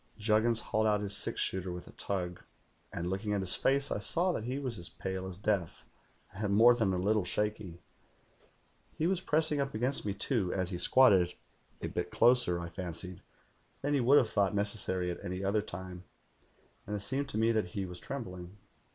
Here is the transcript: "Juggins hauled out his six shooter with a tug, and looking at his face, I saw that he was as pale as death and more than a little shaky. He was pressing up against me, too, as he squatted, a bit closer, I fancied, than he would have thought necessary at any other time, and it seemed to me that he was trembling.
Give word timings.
"Juggins 0.17 0.61
hauled 0.61 0.87
out 0.87 1.01
his 1.01 1.15
six 1.15 1.39
shooter 1.39 1.71
with 1.71 1.87
a 1.87 1.91
tug, 1.91 2.41
and 2.91 3.07
looking 3.07 3.33
at 3.33 3.41
his 3.41 3.53
face, 3.53 3.91
I 3.91 3.99
saw 3.99 4.31
that 4.31 4.45
he 4.45 4.57
was 4.57 4.79
as 4.79 4.89
pale 4.89 5.27
as 5.27 5.37
death 5.37 5.85
and 6.33 6.55
more 6.55 6.73
than 6.73 6.91
a 6.91 6.97
little 6.97 7.23
shaky. 7.23 7.83
He 8.97 9.05
was 9.05 9.21
pressing 9.21 9.61
up 9.61 9.75
against 9.75 10.03
me, 10.03 10.15
too, 10.15 10.51
as 10.55 10.71
he 10.71 10.79
squatted, 10.79 11.35
a 11.83 11.87
bit 11.87 12.09
closer, 12.09 12.59
I 12.59 12.69
fancied, 12.69 13.21
than 13.83 13.93
he 13.93 14.01
would 14.01 14.17
have 14.17 14.31
thought 14.31 14.55
necessary 14.55 15.11
at 15.11 15.23
any 15.23 15.43
other 15.43 15.61
time, 15.61 16.03
and 16.87 16.95
it 16.95 17.01
seemed 17.01 17.29
to 17.29 17.37
me 17.37 17.51
that 17.51 17.67
he 17.77 17.85
was 17.85 17.99
trembling. 17.99 18.57